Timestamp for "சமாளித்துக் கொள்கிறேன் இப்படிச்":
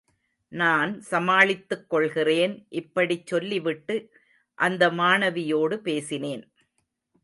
1.01-3.27